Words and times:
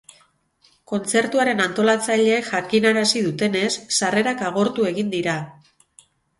Kontzertuaren 0.91 1.61
antolatzaileek 1.65 2.49
jakinarazi 2.55 3.23
dutenez, 3.29 3.71
sarrerak 4.01 4.45
agortu 4.51 4.91
egin 4.95 5.17
dira. 5.17 5.41